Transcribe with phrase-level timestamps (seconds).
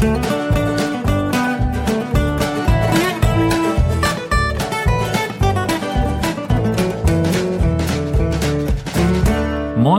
[0.00, 0.08] Moin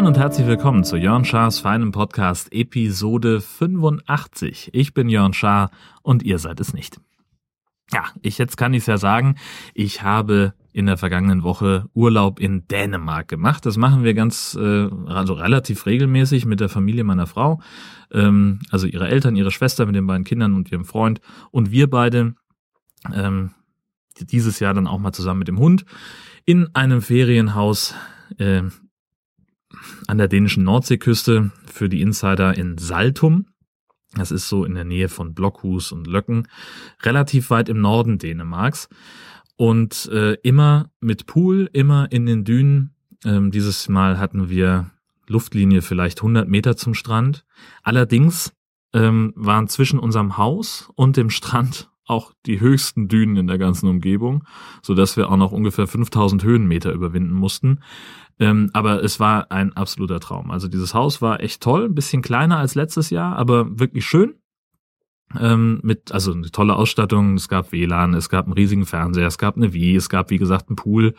[0.07, 4.71] und herzlich willkommen zu Jörn Schars feinem Podcast Episode 85.
[4.73, 5.69] Ich bin Jörn Schaar
[6.01, 6.99] und ihr seid es nicht.
[7.93, 9.35] Ja, ich jetzt kann ich es ja sagen,
[9.75, 13.65] ich habe in der vergangenen Woche Urlaub in Dänemark gemacht.
[13.65, 17.61] Das machen wir ganz, äh, also relativ regelmäßig mit der Familie meiner Frau,
[18.11, 21.21] ähm, also ihre Eltern, ihre Schwester mit den beiden Kindern und ihrem Freund
[21.51, 22.35] und wir beide
[23.13, 23.51] ähm,
[24.19, 25.85] dieses Jahr dann auch mal zusammen mit dem Hund
[26.45, 27.95] in einem Ferienhaus
[28.37, 28.63] äh,
[30.07, 33.47] an der dänischen Nordseeküste für die Insider in Saltum.
[34.15, 36.47] Das ist so in der Nähe von Blockhus und Löcken,
[37.03, 38.89] relativ weit im Norden Dänemarks.
[39.61, 42.95] Und äh, immer mit Pool, immer in den Dünen.
[43.23, 44.89] Ähm, dieses Mal hatten wir
[45.27, 47.45] Luftlinie vielleicht 100 Meter zum Strand.
[47.83, 48.55] Allerdings
[48.91, 53.87] ähm, waren zwischen unserem Haus und dem Strand auch die höchsten Dünen in der ganzen
[53.87, 54.45] Umgebung,
[54.81, 57.81] so dass wir auch noch ungefähr 5000 Höhenmeter überwinden mussten.
[58.39, 60.49] Ähm, aber es war ein absoluter Traum.
[60.49, 64.40] Also dieses Haus war echt toll, ein bisschen kleiner als letztes Jahr, aber wirklich schön.
[65.39, 69.37] Ähm, mit, also eine tolle Ausstattung, es gab WLAN, es gab einen riesigen Fernseher, es
[69.37, 71.13] gab eine Wii, es gab, wie gesagt, einen Pool,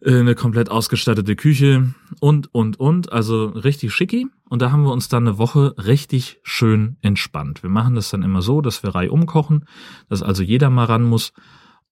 [0.00, 3.12] äh, eine komplett ausgestattete Küche und, und, und.
[3.12, 4.26] Also richtig schicki.
[4.48, 7.62] Und da haben wir uns dann eine Woche richtig schön entspannt.
[7.62, 9.64] Wir machen das dann immer so, dass wir Reihe umkochen,
[10.08, 11.32] dass also jeder mal ran muss.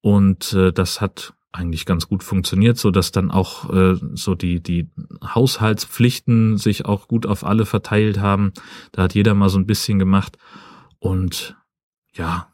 [0.00, 4.62] Und äh, das hat eigentlich ganz gut funktioniert, so dass dann auch äh, so die
[4.62, 4.88] die
[5.22, 8.52] Haushaltspflichten sich auch gut auf alle verteilt haben.
[8.92, 10.38] Da hat jeder mal so ein bisschen gemacht
[11.02, 11.56] und
[12.14, 12.52] ja,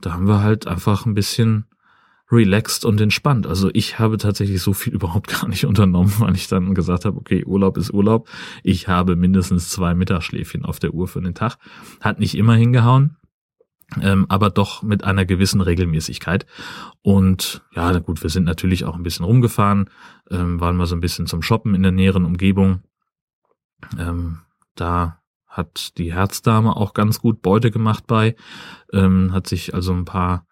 [0.00, 1.66] da haben wir halt einfach ein bisschen
[2.30, 3.46] relaxed und entspannt.
[3.46, 7.18] Also ich habe tatsächlich so viel überhaupt gar nicht unternommen, weil ich dann gesagt habe,
[7.18, 8.28] okay, Urlaub ist Urlaub.
[8.62, 11.58] Ich habe mindestens zwei Mittagsschläfchen auf der Uhr für den Tag.
[12.00, 13.16] Hat nicht immer hingehauen
[14.00, 16.46] ähm, aber doch mit einer gewissen Regelmäßigkeit.
[17.02, 19.90] Und ja, gut, wir sind natürlich auch ein bisschen rumgefahren,
[20.30, 22.82] ähm, waren mal so ein bisschen zum Shoppen in der näheren Umgebung.
[23.98, 24.38] Ähm,
[24.74, 25.21] da
[25.52, 28.34] hat die Herzdame auch ganz gut Beute gemacht bei,
[28.92, 30.46] ähm, hat sich also ein paar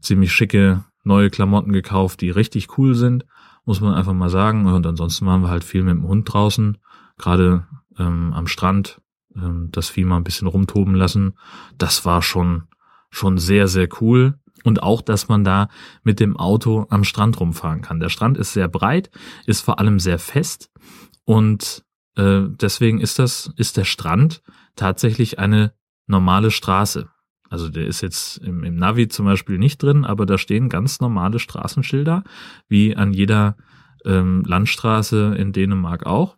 [0.00, 3.26] ziemlich schicke neue Klamotten gekauft, die richtig cool sind,
[3.64, 4.66] muss man einfach mal sagen.
[4.66, 6.78] Und ansonsten waren wir halt viel mit dem Hund draußen,
[7.18, 7.66] gerade
[7.98, 9.00] ähm, am Strand,
[9.36, 11.34] ähm, das Vieh mal ein bisschen rumtoben lassen.
[11.78, 12.64] Das war schon
[13.10, 14.38] schon sehr, sehr cool.
[14.64, 15.68] Und auch, dass man da
[16.02, 18.00] mit dem Auto am Strand rumfahren kann.
[18.00, 19.10] Der Strand ist sehr breit,
[19.46, 20.70] ist vor allem sehr fest
[21.24, 21.84] und
[22.16, 24.42] äh, deswegen ist das, ist der Strand
[24.74, 25.72] tatsächlich eine
[26.06, 27.08] normale Straße.
[27.48, 31.00] Also der ist jetzt im, im Navi zum Beispiel nicht drin, aber da stehen ganz
[31.00, 32.24] normale Straßenschilder,
[32.68, 33.56] wie an jeder
[34.04, 36.36] ähm, Landstraße in Dänemark auch.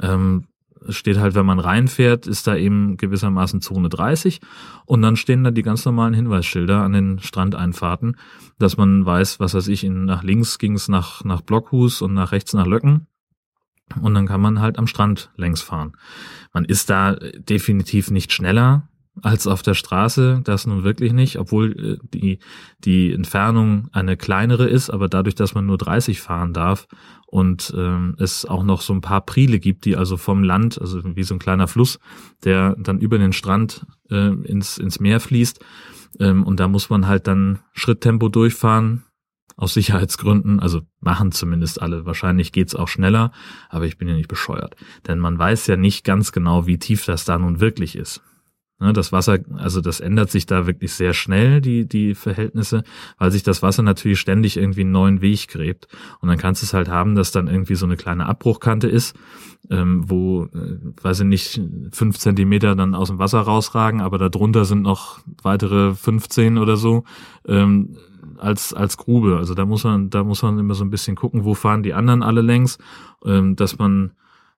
[0.00, 0.46] Ähm,
[0.88, 4.40] steht halt, wenn man reinfährt, ist da eben gewissermaßen Zone 30
[4.86, 8.16] und dann stehen da die ganz normalen Hinweisschilder an den Strandeinfahrten,
[8.58, 12.14] dass man weiß, was weiß ich, in, nach links ging es nach, nach Blockhus und
[12.14, 13.06] nach rechts nach Löcken
[14.00, 15.92] und dann kann man halt am Strand längs fahren.
[16.52, 18.88] Man ist da definitiv nicht schneller
[19.22, 22.38] als auf der Straße, das nun wirklich nicht, obwohl äh, die,
[22.78, 26.86] die Entfernung eine kleinere ist, aber dadurch, dass man nur 30 fahren darf
[27.26, 31.02] und ähm, es auch noch so ein paar Priele gibt, die also vom Land, also
[31.16, 31.98] wie so ein kleiner Fluss,
[32.44, 35.62] der dann über den Strand äh, ins, ins Meer fließt
[36.18, 39.04] ähm, und da muss man halt dann Schritttempo durchfahren,
[39.60, 42.06] aus Sicherheitsgründen, also machen zumindest alle.
[42.06, 43.32] Wahrscheinlich geht's auch schneller,
[43.68, 44.74] aber ich bin ja nicht bescheuert.
[45.06, 48.22] Denn man weiß ja nicht ganz genau, wie tief das da nun wirklich ist.
[48.82, 52.82] Ne, das Wasser, also das ändert sich da wirklich sehr schnell, die, die Verhältnisse,
[53.18, 55.86] weil sich das Wasser natürlich ständig irgendwie einen neuen Weg gräbt.
[56.20, 59.14] Und dann kannst du es halt haben, dass dann irgendwie so eine kleine Abbruchkante ist,
[59.68, 61.60] ähm, wo, äh, weiß ich nicht,
[61.92, 67.04] fünf Zentimeter dann aus dem Wasser rausragen, aber darunter sind noch weitere 15 oder so.
[67.46, 67.98] Ähm,
[68.38, 69.36] als als Grube.
[69.36, 71.94] Also da muss man da muss man immer so ein bisschen gucken, wo fahren die
[71.94, 72.78] anderen alle längs,
[73.24, 74.12] ähm, dass man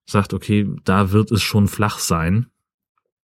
[0.04, 2.46] sagt, okay, da wird es schon flach sein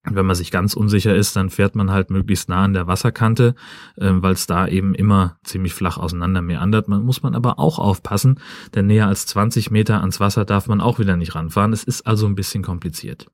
[0.04, 3.54] wenn man sich ganz unsicher ist, dann fährt man halt möglichst nah an der Wasserkante,
[3.96, 6.88] äh, weil es da eben immer ziemlich flach auseinander meandert.
[6.88, 8.40] Man muss man aber auch aufpassen,
[8.74, 11.72] denn näher als 20 Meter ans Wasser darf man auch wieder nicht ranfahren.
[11.72, 13.26] Es ist also ein bisschen kompliziert.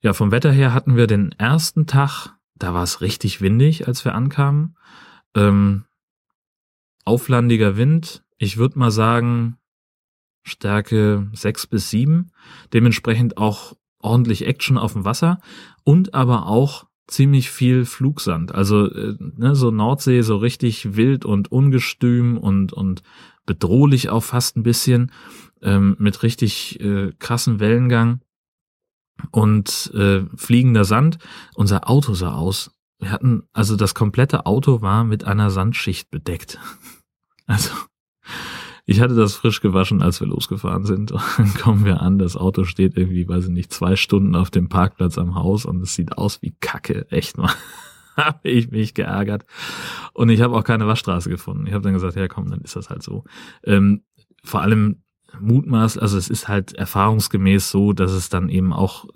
[0.00, 4.04] Ja, vom Wetter her hatten wir den ersten Tag, da war es richtig windig, als
[4.04, 4.76] wir ankamen.
[5.34, 5.84] Ähm,
[7.04, 9.56] auflandiger Wind, ich würde mal sagen
[10.44, 12.32] Stärke sechs bis sieben.
[12.72, 15.38] Dementsprechend auch ordentlich Action auf dem Wasser
[15.84, 18.54] und aber auch ziemlich viel Flugsand.
[18.54, 23.02] Also äh, ne, so Nordsee so richtig wild und ungestüm und und
[23.46, 25.12] bedrohlich auch fast ein bisschen
[25.62, 28.20] ähm, mit richtig äh, krassen Wellengang.
[29.30, 31.18] und äh, fliegender Sand.
[31.54, 32.72] Unser Auto sah aus.
[33.02, 36.58] Wir hatten, also das komplette Auto war mit einer Sandschicht bedeckt.
[37.48, 37.72] Also
[38.86, 41.10] ich hatte das frisch gewaschen, als wir losgefahren sind.
[41.10, 44.48] Und dann kommen wir an, das Auto steht irgendwie, weiß ich nicht, zwei Stunden auf
[44.48, 47.52] dem Parkplatz am Haus und es sieht aus wie Kacke, echt mal.
[48.16, 49.44] habe ich mich geärgert.
[50.14, 51.66] Und ich habe auch keine Waschstraße gefunden.
[51.66, 53.24] Ich habe dann gesagt, ja komm, dann ist das halt so.
[53.64, 54.04] Ähm,
[54.44, 55.02] vor allem
[55.40, 59.06] Mutmaß, also es ist halt erfahrungsgemäß so, dass es dann eben auch,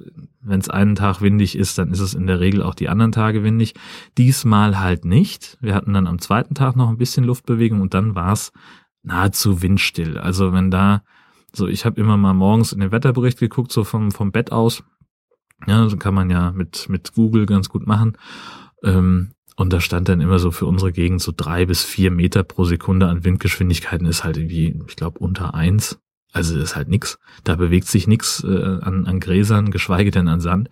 [0.40, 3.12] wenn es einen Tag windig ist, dann ist es in der Regel auch die anderen
[3.12, 3.74] Tage windig.
[4.18, 5.58] Diesmal halt nicht.
[5.60, 8.52] Wir hatten dann am zweiten Tag noch ein bisschen Luftbewegung und dann war es
[9.02, 10.18] nahezu windstill.
[10.18, 11.02] Also wenn da,
[11.52, 14.82] so ich habe immer mal morgens in den Wetterbericht geguckt, so vom, vom Bett aus.
[15.66, 18.18] Ja, so kann man ja mit, mit Google ganz gut machen.
[18.82, 22.42] Ähm, und da stand dann immer so für unsere Gegend so drei bis vier Meter
[22.44, 25.98] pro Sekunde an Windgeschwindigkeiten ist halt irgendwie, ich glaube, unter eins.
[26.36, 27.18] Also ist halt nix.
[27.44, 30.68] Da bewegt sich nix äh, an, an Gräsern, geschweige denn an Sand.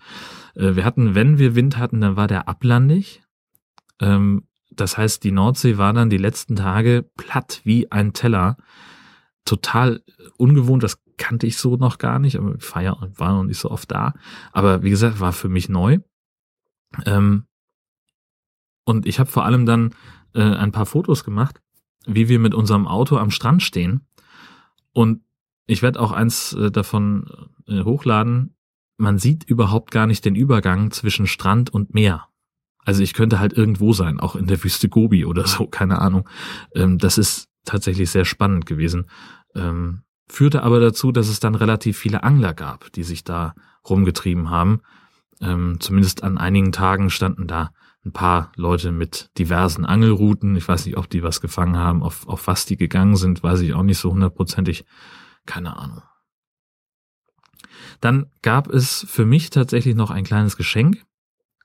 [0.55, 3.23] Äh, wir hatten, wenn wir Wind hatten, dann war der ablandig.
[3.99, 8.59] Ähm, das heißt, die Nordsee war dann die letzten Tage platt wie ein Teller.
[9.47, 10.03] Total
[10.37, 13.91] ungewohnt, das kannte ich so noch gar nicht, aber Feier war noch nicht so oft
[13.91, 14.13] da.
[14.53, 16.01] Aber wie gesagt, war für mich neu.
[17.07, 17.47] Ähm,
[18.85, 19.95] und ich habe vor allem dann
[20.35, 21.63] äh, ein paar Fotos gemacht,
[22.05, 24.07] wie wir mit unserem Auto am Strand stehen.
[24.93, 25.25] Und
[25.67, 27.27] ich werde auch eins äh, davon
[27.67, 28.57] äh, hochladen.
[28.97, 32.29] Man sieht überhaupt gar nicht den Übergang zwischen Strand und Meer.
[32.85, 36.29] Also ich könnte halt irgendwo sein, auch in der Wüste Gobi oder so, keine Ahnung.
[36.75, 39.07] Ähm, das ist tatsächlich sehr spannend gewesen.
[39.55, 43.55] Ähm, führte aber dazu, dass es dann relativ viele Angler gab, die sich da
[43.89, 44.81] rumgetrieben haben.
[45.41, 47.71] Ähm, zumindest an einigen Tagen standen da
[48.05, 50.57] ein paar Leute mit diversen Angelrouten.
[50.57, 53.61] Ich weiß nicht, ob die was gefangen haben, auf, auf was die gegangen sind, weiß
[53.61, 54.85] ich auch nicht so hundertprozentig.
[55.47, 56.03] Keine Ahnung.
[58.01, 61.05] Dann gab es für mich tatsächlich noch ein kleines Geschenk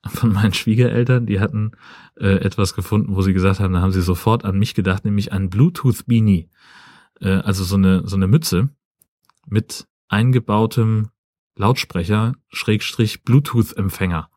[0.05, 1.25] von meinen Schwiegereltern.
[1.25, 1.71] Die hatten
[2.15, 5.31] äh, etwas gefunden, wo sie gesagt haben, da haben sie sofort an mich gedacht, nämlich
[5.31, 6.49] ein Bluetooth Beanie.
[7.19, 8.69] Äh, also so eine, so eine Mütze
[9.47, 11.09] mit eingebautem
[11.55, 14.29] Lautsprecher, Schrägstrich Bluetooth-Empfänger.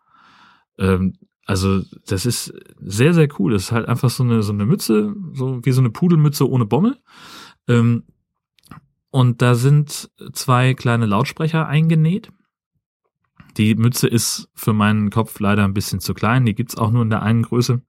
[0.79, 1.15] Ähm,
[1.45, 3.53] also das ist sehr, sehr cool.
[3.53, 6.67] Das ist halt einfach so eine, so eine Mütze, so wie so eine Pudelmütze ohne
[6.67, 6.99] Bommel.
[7.69, 8.05] Ähm,
[9.13, 12.33] und da sind zwei kleine Lautsprecher eingenäht.
[13.59, 16.47] Die Mütze ist für meinen Kopf leider ein bisschen zu klein.
[16.47, 17.83] Die gibt's auch nur in der einen Größe.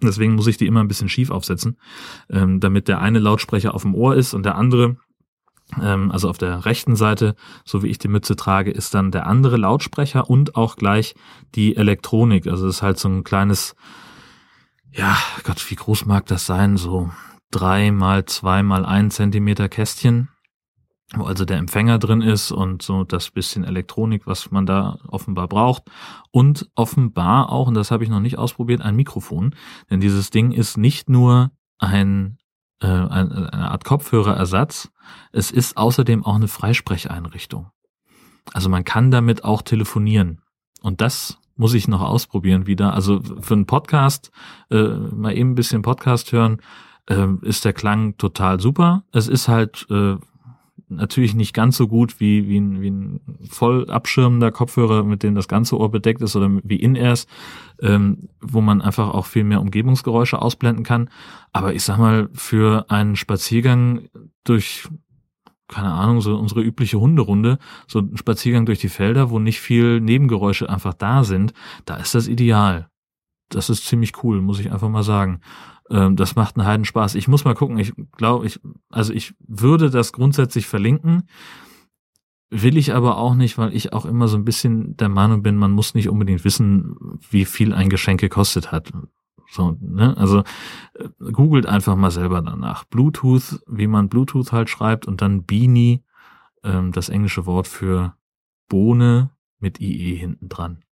[0.00, 1.78] Deswegen muss ich die immer ein bisschen schief aufsetzen,
[2.30, 4.96] ähm, damit der eine Lautsprecher auf dem Ohr ist und der andere
[5.80, 7.34] ähm, also auf der rechten Seite,
[7.64, 11.14] so wie ich die Mütze trage, ist dann der andere Lautsprecher und auch gleich
[11.56, 12.46] die Elektronik.
[12.46, 13.74] Also es ist halt so ein kleines,
[14.92, 16.76] ja, Gott, wie groß mag das sein?
[16.76, 17.10] So
[17.50, 20.28] drei mal zwei mal ein Zentimeter Kästchen,
[21.14, 25.48] wo also der Empfänger drin ist und so das bisschen Elektronik, was man da offenbar
[25.48, 25.84] braucht.
[26.30, 29.54] Und offenbar auch, und das habe ich noch nicht ausprobiert, ein Mikrofon.
[29.90, 32.38] Denn dieses Ding ist nicht nur ein
[32.80, 34.90] äh, eine, Art Kopfhörerersatz.
[35.32, 37.70] Es ist außerdem auch eine Freisprecheinrichtung.
[38.52, 40.40] Also man kann damit auch telefonieren.
[40.80, 42.94] Und das muss ich noch ausprobieren wieder.
[42.94, 44.30] Also für einen Podcast,
[44.70, 46.62] äh, mal eben ein bisschen Podcast hören,
[47.06, 49.04] äh, ist der Klang total super.
[49.12, 50.16] Es ist halt äh,
[50.90, 55.34] natürlich nicht ganz so gut wie, wie, ein, wie ein voll abschirmender Kopfhörer, mit dem
[55.34, 57.26] das ganze Ohr bedeckt ist oder wie In-Ears,
[57.80, 61.08] ähm, wo man einfach auch viel mehr Umgebungsgeräusche ausblenden kann.
[61.52, 64.08] Aber ich sag mal, für einen Spaziergang
[64.44, 64.88] durch,
[65.68, 70.00] keine Ahnung, so unsere übliche Hunderunde, so ein Spaziergang durch die Felder, wo nicht viel
[70.00, 72.88] Nebengeräusche einfach da sind, da ist das ideal.
[73.48, 75.40] Das ist ziemlich cool, muss ich einfach mal sagen.
[75.90, 77.14] Ähm, das macht einen Heiden Spaß.
[77.16, 77.78] Ich muss mal gucken.
[77.78, 81.28] Ich glaube, ich, also ich würde das grundsätzlich verlinken.
[82.50, 85.56] Will ich aber auch nicht, weil ich auch immer so ein bisschen der Meinung bin,
[85.56, 86.96] man muss nicht unbedingt wissen,
[87.30, 88.90] wie viel ein Geschenk gekostet hat.
[89.50, 90.16] So, ne?
[90.16, 90.44] Also
[90.94, 92.84] äh, googelt einfach mal selber danach.
[92.84, 96.04] Bluetooth, wie man Bluetooth halt schreibt und dann Beanie,
[96.62, 98.14] ähm, das englische Wort für
[98.68, 100.84] Bohne mit IE hinten dran.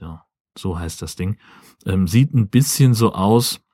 [0.00, 0.26] Ja,
[0.56, 1.38] so heißt das Ding.
[1.86, 3.65] Ähm, sieht ein bisschen so aus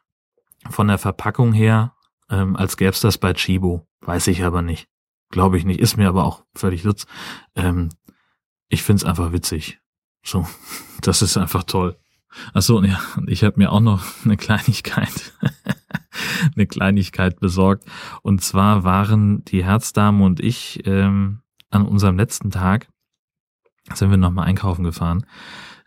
[0.70, 1.94] von der Verpackung her,
[2.30, 3.86] ähm, als gäb's das bei Chibo.
[4.00, 4.88] Weiß ich aber nicht.
[5.30, 5.80] Glaube ich nicht.
[5.80, 7.06] Ist mir aber auch völlig lutz.
[7.54, 7.90] Ähm,
[8.68, 9.80] ich find's einfach witzig.
[10.24, 10.46] So,
[11.00, 11.96] das ist einfach toll.
[12.54, 15.34] Achso, ja, ich habe mir auch noch eine Kleinigkeit,
[16.56, 17.84] eine Kleinigkeit besorgt.
[18.22, 21.40] Und zwar waren die Herzdame und ich ähm,
[21.70, 22.88] an unserem letzten Tag,
[23.92, 25.26] sind wir nochmal einkaufen gefahren,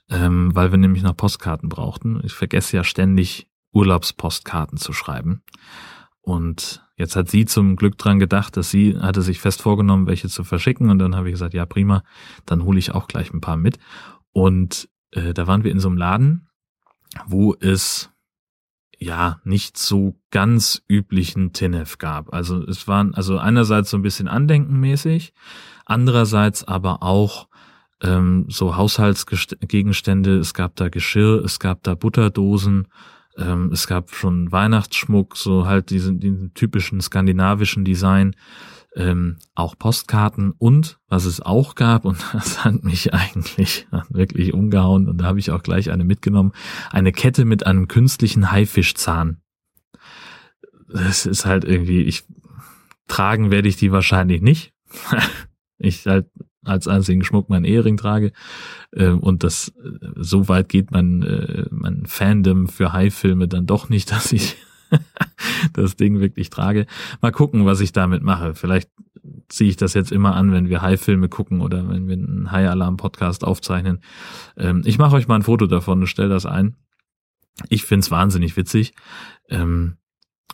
[0.09, 2.21] ähm, weil wir nämlich noch Postkarten brauchten.
[2.23, 5.43] Ich vergesse ja ständig Urlaubspostkarten zu schreiben.
[6.21, 10.29] Und Jetzt hat sie zum Glück dran gedacht, dass sie hatte sich fest vorgenommen, welche
[10.29, 10.89] zu verschicken.
[10.89, 12.03] Und dann habe ich gesagt, ja prima,
[12.45, 13.79] dann hole ich auch gleich ein paar mit.
[14.31, 16.47] Und äh, da waren wir in so einem Laden,
[17.27, 18.11] wo es
[18.97, 22.33] ja nicht so ganz üblichen Tinef gab.
[22.33, 25.33] Also es waren also einerseits so ein bisschen andenkenmäßig,
[25.85, 27.49] andererseits aber auch
[28.01, 30.37] ähm, so Haushaltsgegenstände.
[30.37, 32.87] Es gab da Geschirr, es gab da Butterdosen,
[33.37, 38.35] ähm, es gab schon Weihnachtsschmuck, so halt diesen, diesen typischen skandinavischen Design.
[38.97, 45.09] Ähm, auch Postkarten und was es auch gab, und das hat mich eigentlich wirklich umgehauen,
[45.09, 46.53] und da habe ich auch gleich eine mitgenommen,
[46.91, 49.41] eine Kette mit einem künstlichen Haifischzahn.
[50.87, 52.23] Das ist halt irgendwie, ich
[53.07, 54.73] tragen werde ich die wahrscheinlich nicht.
[55.77, 56.27] ich halt
[56.65, 58.31] als einzigen Schmuck meinen Ehering trage.
[58.91, 63.89] Äh, und das äh, so weit geht mein, äh, mein Fandom für High-Filme dann doch
[63.89, 64.57] nicht, dass ich
[65.73, 66.85] das Ding wirklich trage.
[67.21, 68.53] Mal gucken, was ich damit mache.
[68.53, 68.89] Vielleicht
[69.47, 73.43] ziehe ich das jetzt immer an, wenn wir High-Filme gucken oder wenn wir einen High-Alarm-Podcast
[73.43, 74.01] aufzeichnen.
[74.57, 76.75] Ähm, ich mache euch mal ein Foto davon und stelle das ein.
[77.69, 78.93] Ich find's wahnsinnig witzig.
[79.49, 79.97] Ähm,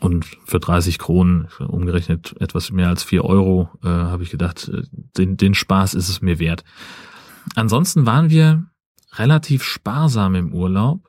[0.01, 4.81] und für 30 Kronen, umgerechnet etwas mehr als 4 Euro, äh, habe ich gedacht, äh,
[5.17, 6.63] den, den Spaß ist es mir wert.
[7.55, 8.65] Ansonsten waren wir
[9.13, 11.08] relativ sparsam im Urlaub.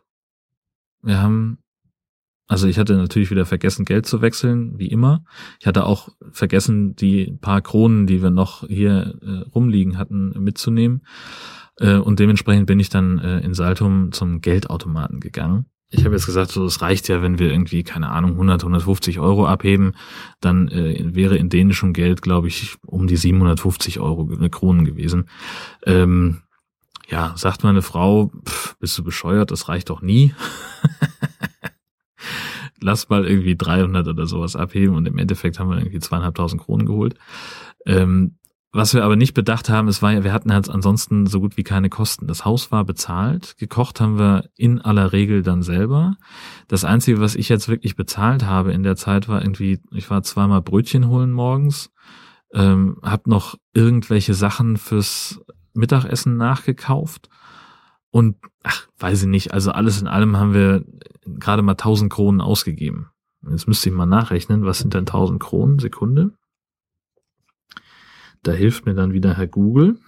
[1.03, 1.59] Wir haben,
[2.49, 5.25] also ich hatte natürlich wieder vergessen, Geld zu wechseln, wie immer.
[5.59, 11.07] Ich hatte auch vergessen, die paar Kronen, die wir noch hier äh, rumliegen hatten, mitzunehmen.
[11.79, 16.27] Äh, und dementsprechend bin ich dann äh, in Saltum zum Geldautomaten gegangen ich habe jetzt
[16.27, 19.95] gesagt, so es reicht ja, wenn wir irgendwie keine Ahnung 100, 150 Euro abheben,
[20.41, 25.29] dann äh, wäre in dänischem Geld, glaube ich, um die 750 Euro eine Kronen gewesen.
[25.85, 26.39] Ähm,
[27.09, 29.51] ja, sagt meine Frau, pff, bist du bescheuert?
[29.51, 30.35] Das reicht doch nie.
[32.81, 36.87] Lass mal irgendwie 300 oder sowas abheben und im Endeffekt haben wir irgendwie zweieinhalbtausend Kronen
[36.87, 37.17] geholt.
[37.85, 38.39] Ähm,
[38.73, 41.59] was wir aber nicht bedacht haben, es war ja, wir hatten halt ansonsten so gut
[41.59, 42.27] wie keine Kosten.
[42.27, 46.17] Das Haus war bezahlt, gekocht haben wir in aller Regel dann selber.
[46.69, 50.23] Das Einzige, was ich jetzt wirklich bezahlt habe in der Zeit, war irgendwie, ich war
[50.23, 51.91] zweimal Brötchen holen morgens,
[52.55, 55.41] ähm, habe noch irgendwelche Sachen fürs
[55.75, 57.29] Mittagessen nachgekauft
[58.11, 60.85] und ach, weiß ich nicht, also alles in allem haben wir
[61.27, 63.09] gerade mal 1000 Kronen ausgegeben.
[63.51, 65.79] Jetzt müsste ich mal nachrechnen, was sind denn 1000 Kronen?
[65.79, 66.33] Sekunde.
[68.43, 69.99] Da hilft mir dann wieder Herr Google.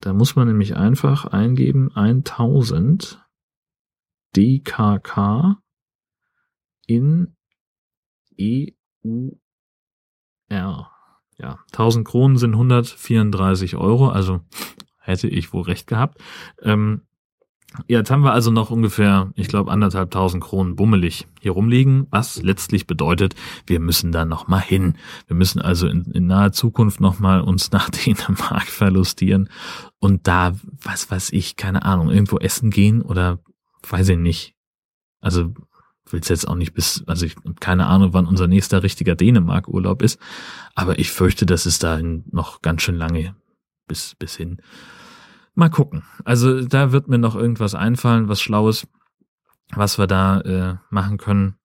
[0.00, 3.24] Da muss man nämlich einfach eingeben 1000
[4.34, 5.58] DKK
[6.86, 7.36] in
[8.38, 9.36] EUR.
[11.38, 14.40] Ja, 1000 Kronen sind 134 Euro, also
[14.98, 16.18] hätte ich wohl recht gehabt.
[16.60, 17.02] Ähm,
[17.86, 22.42] Jetzt haben wir also noch ungefähr, ich glaube, anderthalb tausend Kronen bummelig hier rumliegen, was
[22.42, 23.34] letztlich bedeutet,
[23.66, 24.94] wir müssen da nochmal hin.
[25.26, 29.48] Wir müssen also in, in naher Zukunft nochmal uns nach Dänemark verlustieren
[29.98, 33.38] und da, was weiß ich, keine Ahnung, irgendwo essen gehen oder
[33.88, 34.54] weiß ich nicht.
[35.20, 35.54] Also
[36.10, 40.20] will's jetzt auch nicht bis, also ich keine Ahnung, wann unser nächster richtiger Dänemark-Urlaub ist,
[40.74, 43.34] aber ich fürchte, dass es da noch ganz schön lange
[43.86, 44.58] bis, bis hin.
[45.54, 46.02] Mal gucken.
[46.24, 48.86] Also da wird mir noch irgendwas einfallen, was Schlaues,
[49.70, 51.56] was wir da äh, machen können.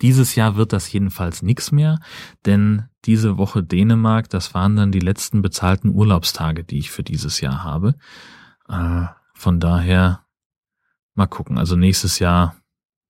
[0.00, 1.98] Dieses Jahr wird das jedenfalls nichts mehr,
[2.44, 7.40] denn diese Woche Dänemark, das waren dann die letzten bezahlten Urlaubstage, die ich für dieses
[7.40, 7.94] Jahr habe.
[8.68, 10.24] Äh, von daher
[11.14, 11.58] mal gucken.
[11.58, 12.54] Also nächstes Jahr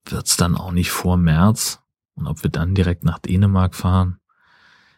[0.06, 1.80] wird's dann auch nicht vor März.
[2.14, 4.18] Und ob wir dann direkt nach Dänemark fahren.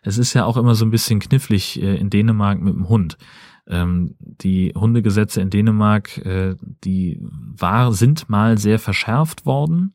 [0.03, 3.17] Es ist ja auch immer so ein bisschen knifflig äh, in Dänemark mit dem Hund.
[3.67, 6.55] Ähm, die Hundegesetze in Dänemark, äh,
[6.85, 9.95] die war, sind mal sehr verschärft worden,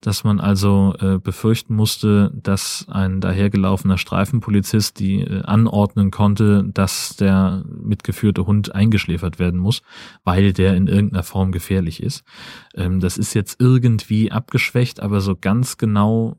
[0.00, 7.16] dass man also äh, befürchten musste, dass ein dahergelaufener Streifenpolizist die äh, anordnen konnte, dass
[7.16, 9.82] der mitgeführte Hund eingeschläfert werden muss,
[10.22, 12.24] weil der in irgendeiner Form gefährlich ist.
[12.74, 16.36] Ähm, das ist jetzt irgendwie abgeschwächt, aber so ganz genau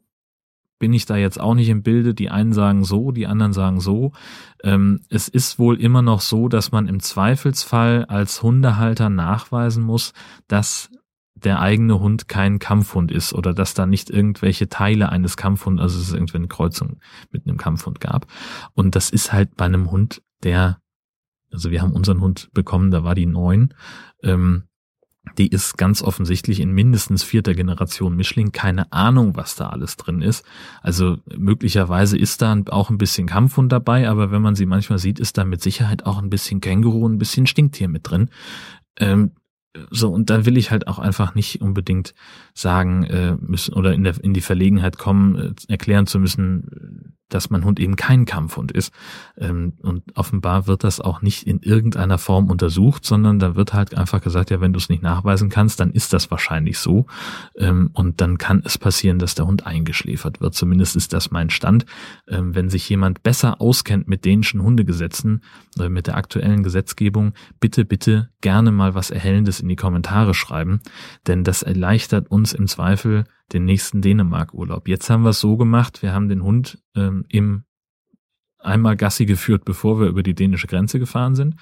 [0.79, 2.13] bin ich da jetzt auch nicht im Bilde.
[2.13, 4.11] Die einen sagen so, die anderen sagen so.
[4.63, 10.13] Ähm, es ist wohl immer noch so, dass man im Zweifelsfall als Hundehalter nachweisen muss,
[10.47, 10.89] dass
[11.43, 15.99] der eigene Hund kein Kampfhund ist oder dass da nicht irgendwelche Teile eines Kampfhunds, also
[15.99, 16.99] es irgendwie eine Kreuzung
[17.31, 18.27] mit einem Kampfhund gab.
[18.73, 20.79] Und das ist halt bei einem Hund, der,
[21.51, 23.73] also wir haben unseren Hund bekommen, da war die neun,
[24.23, 24.63] ähm,
[25.37, 28.51] die ist ganz offensichtlich in mindestens vierter Generation Mischling.
[28.51, 30.45] Keine Ahnung, was da alles drin ist.
[30.81, 35.19] Also möglicherweise ist da auch ein bisschen Kampfhund dabei, aber wenn man sie manchmal sieht,
[35.19, 38.29] ist da mit Sicherheit auch ein bisschen Känguru, ein bisschen Stinktier mit drin.
[38.99, 39.31] Ähm,
[39.91, 42.13] so, und da will ich halt auch einfach nicht unbedingt
[42.53, 47.49] sagen äh, müssen oder in, der, in die Verlegenheit kommen, äh, erklären zu müssen, dass
[47.49, 48.93] mein Hund eben kein Kampfhund ist.
[49.37, 53.95] Ähm, und offenbar wird das auch nicht in irgendeiner Form untersucht, sondern da wird halt
[53.95, 57.05] einfach gesagt, ja, wenn du es nicht nachweisen kannst, dann ist das wahrscheinlich so.
[57.57, 60.53] Ähm, und dann kann es passieren, dass der Hund eingeschläfert wird.
[60.53, 61.85] Zumindest ist das mein Stand.
[62.27, 65.41] Ähm, wenn sich jemand besser auskennt mit dänischen Hundegesetzen
[65.77, 70.79] oder mit der aktuellen Gesetzgebung, bitte, bitte gerne mal was Erhellendes in die Kommentare schreiben,
[71.27, 74.87] denn das erleichtert uns im Zweifel den nächsten Dänemark-Urlaub.
[74.87, 77.63] Jetzt haben wir es so gemacht, wir haben den Hund ähm, im
[78.59, 81.55] einmal Gassi geführt, bevor wir über die dänische Grenze gefahren sind,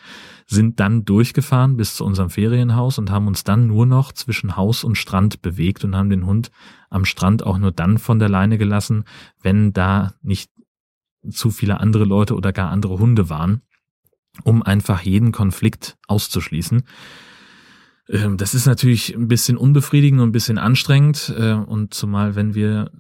[0.48, 4.84] sind dann durchgefahren bis zu unserem Ferienhaus und haben uns dann nur noch zwischen Haus
[4.84, 6.52] und Strand bewegt und haben den Hund
[6.90, 9.06] am Strand auch nur dann von der Leine gelassen,
[9.42, 10.52] wenn da nicht
[11.30, 13.62] zu viele andere Leute oder gar andere Hunde waren,
[14.44, 16.84] um einfach jeden Konflikt auszuschließen.
[18.10, 21.34] Ähm, das ist natürlich ein bisschen unbefriedigend und ein bisschen anstrengend.
[21.38, 22.92] Äh, und zumal, wenn wir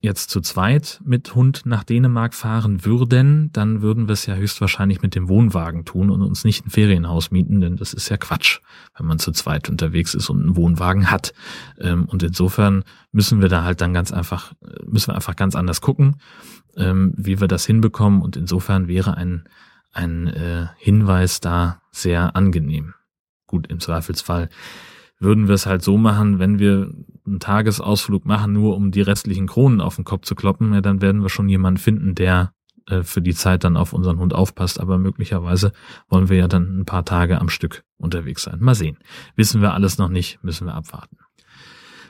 [0.00, 5.02] jetzt zu zweit mit Hund nach Dänemark fahren würden, dann würden wir es ja höchstwahrscheinlich
[5.02, 8.60] mit dem Wohnwagen tun und uns nicht ein Ferienhaus mieten, denn das ist ja Quatsch,
[8.96, 11.32] wenn man zu zweit unterwegs ist und einen Wohnwagen hat.
[11.78, 14.52] Ähm, und insofern müssen wir da halt dann ganz einfach,
[14.86, 16.16] müssen wir einfach ganz anders gucken,
[16.76, 18.22] ähm, wie wir das hinbekommen.
[18.22, 19.48] Und insofern wäre ein,
[19.92, 22.94] ein äh, Hinweis da sehr angenehm.
[23.48, 24.48] Gut, im Zweifelsfall
[25.18, 26.92] würden wir es halt so machen, wenn wir
[27.26, 31.02] einen Tagesausflug machen, nur um die restlichen Kronen auf den Kopf zu kloppen, ja, dann
[31.02, 32.52] werden wir schon jemanden finden, der
[32.86, 34.80] äh, für die Zeit dann auf unseren Hund aufpasst.
[34.80, 35.72] Aber möglicherweise
[36.08, 38.60] wollen wir ja dann ein paar Tage am Stück unterwegs sein.
[38.60, 38.98] Mal sehen.
[39.34, 41.18] Wissen wir alles noch nicht, müssen wir abwarten.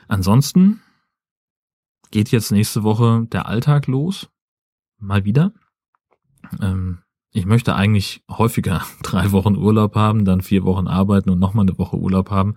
[0.07, 0.81] Ansonsten
[2.11, 4.29] geht jetzt nächste Woche der Alltag los.
[4.97, 5.53] Mal wieder.
[6.61, 6.99] Ähm,
[7.31, 11.77] ich möchte eigentlich häufiger drei Wochen Urlaub haben, dann vier Wochen arbeiten und nochmal eine
[11.77, 12.55] Woche Urlaub haben.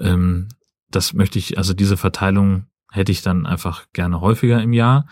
[0.00, 0.48] Ähm,
[0.90, 5.06] das möchte ich, also diese Verteilung hätte ich dann einfach gerne häufiger im Jahr,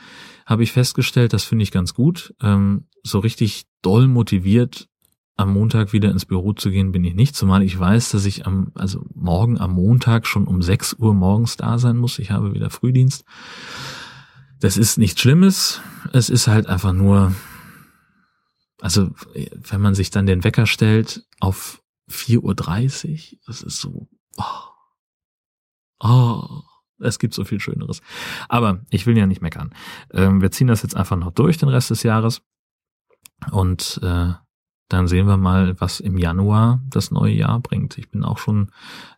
[0.47, 1.33] habe ich festgestellt.
[1.33, 2.35] Das finde ich ganz gut.
[2.40, 4.88] Ähm, so richtig doll motiviert
[5.37, 8.47] am Montag wieder ins Büro zu gehen, bin ich nicht, zumal ich weiß, dass ich
[8.47, 12.18] am, also morgen am Montag schon um 6 Uhr morgens da sein muss.
[12.18, 13.25] Ich habe wieder Frühdienst.
[14.61, 15.83] Das ist nichts Schlimmes.
[16.12, 17.35] Es ist halt einfach nur,
[18.87, 24.44] also wenn man sich dann den Wecker stellt auf 4.30 Uhr, das ist so, oh,
[25.99, 26.61] oh,
[27.01, 28.01] es gibt so viel Schöneres.
[28.49, 29.75] Aber ich will ja nicht meckern.
[30.12, 32.42] Ähm, wir ziehen das jetzt einfach noch durch den Rest des Jahres
[33.51, 34.35] und äh,
[34.88, 37.99] dann sehen wir mal, was im Januar das neue Jahr bringt.
[37.99, 38.70] Ich bin auch schon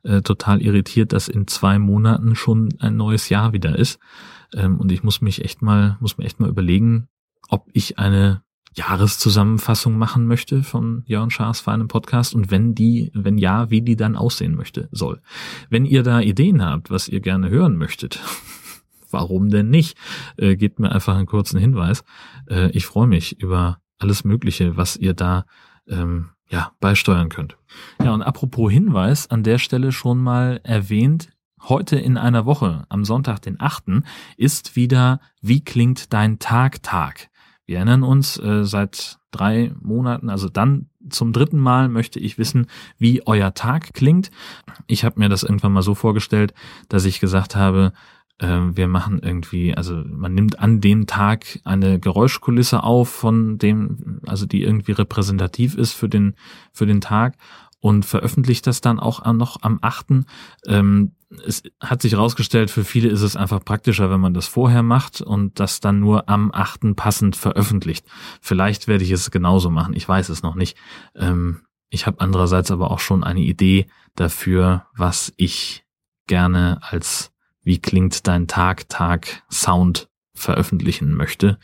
[0.02, 4.00] äh, total irritiert, dass in zwei Monaten schon ein neues Jahr wieder ist.
[4.54, 7.08] Ähm, und ich muss mich echt mal, muss mir echt mal überlegen,
[7.50, 8.42] ob ich eine
[8.74, 13.82] Jahreszusammenfassung machen möchte von Jörn Schaas für einen Podcast und wenn die, wenn ja, wie
[13.82, 15.20] die dann aussehen möchte, soll.
[15.70, 18.20] Wenn ihr da Ideen habt, was ihr gerne hören möchtet,
[19.10, 19.96] warum denn nicht?
[20.36, 22.04] Äh, gebt mir einfach einen kurzen Hinweis.
[22.48, 25.44] Äh, ich freue mich über alles Mögliche, was ihr da
[25.88, 27.56] ähm, ja beisteuern könnt.
[28.02, 31.30] Ja, und apropos Hinweis, an der Stelle schon mal erwähnt,
[31.62, 34.02] heute in einer Woche, am Sonntag, den 8.,
[34.36, 37.27] ist wieder Wie klingt dein Tag Tag?
[37.68, 42.66] Wir erinnern uns, äh, seit drei Monaten, also dann zum dritten Mal möchte ich wissen,
[42.96, 44.30] wie euer Tag klingt.
[44.86, 46.54] Ich habe mir das irgendwann mal so vorgestellt,
[46.88, 47.92] dass ich gesagt habe,
[48.38, 54.22] äh, wir machen irgendwie, also man nimmt an dem Tag eine Geräuschkulisse auf von dem,
[54.26, 56.36] also die irgendwie repräsentativ ist für den,
[56.72, 57.36] für den Tag
[57.80, 60.24] und veröffentlicht das dann auch noch am 8.
[60.66, 61.12] Ähm,
[61.46, 65.20] es hat sich herausgestellt, für viele ist es einfach praktischer, wenn man das vorher macht
[65.20, 66.96] und das dann nur am 8.
[66.96, 68.06] passend veröffentlicht.
[68.40, 70.76] Vielleicht werde ich es genauso machen, ich weiß es noch nicht.
[71.14, 75.84] Ähm, ich habe andererseits aber auch schon eine Idee dafür, was ich
[76.26, 81.58] gerne als wie klingt dein Tag, Tag, Sound veröffentlichen möchte.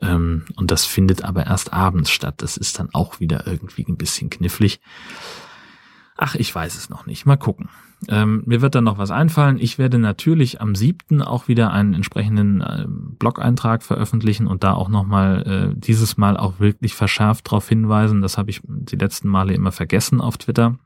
[0.00, 2.36] Ähm, und das findet aber erst abends statt.
[2.38, 4.80] Das ist dann auch wieder irgendwie ein bisschen knifflig.
[6.22, 7.24] Ach, ich weiß es noch nicht.
[7.24, 7.70] Mal gucken.
[8.08, 9.56] Ähm, mir wird dann noch was einfallen.
[9.58, 14.90] Ich werde natürlich am siebten auch wieder einen entsprechenden äh, Blog-Eintrag veröffentlichen und da auch
[14.90, 18.20] nochmal äh, dieses Mal auch wirklich verschärft darauf hinweisen.
[18.20, 20.78] Das habe ich die letzten Male immer vergessen auf Twitter.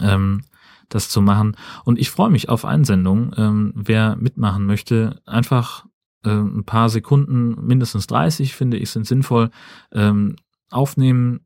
[0.00, 0.42] Ähm,
[0.88, 1.56] das zu machen.
[1.84, 3.32] Und ich freue mich auf Einsendungen.
[3.36, 5.86] Ähm, wer mitmachen möchte, einfach
[6.24, 9.50] äh, ein paar Sekunden, mindestens 30, finde ich, sind sinnvoll,
[9.90, 10.36] ähm,
[10.70, 11.40] aufnehmen,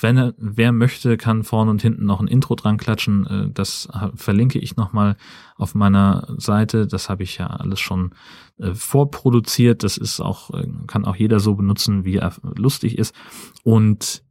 [0.00, 3.26] wenn er, wer möchte, kann vorne und hinten noch ein Intro dran klatschen.
[3.26, 5.16] Äh, das verlinke ich nochmal
[5.56, 6.86] auf meiner Seite.
[6.86, 8.12] Das habe ich ja alles schon
[8.58, 9.82] äh, vorproduziert.
[9.82, 13.14] Das ist auch, äh, kann auch jeder so benutzen, wie er lustig ist.
[13.62, 14.22] Und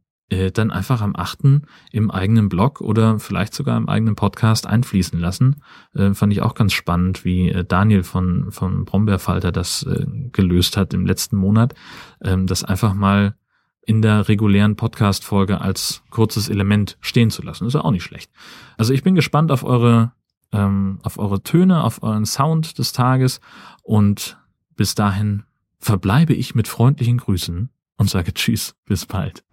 [0.54, 1.60] dann einfach am 8.
[1.92, 5.62] im eigenen Blog oder vielleicht sogar im eigenen Podcast einfließen lassen.
[5.92, 9.86] Fand ich auch ganz spannend, wie Daniel von, von Brombeerfalter das
[10.32, 11.74] gelöst hat im letzten Monat.
[12.22, 13.36] Ähm, das einfach mal
[13.86, 17.66] in der regulären Podcast-Folge als kurzes Element stehen zu lassen.
[17.66, 18.30] ist ja auch nicht schlecht.
[18.76, 20.12] Also ich bin gespannt auf eure,
[20.52, 23.40] ähm, auf eure Töne, auf euren Sound des Tages
[23.82, 24.38] und
[24.76, 25.44] bis dahin
[25.78, 29.44] verbleibe ich mit freundlichen Grüßen und sage Tschüss, bis bald.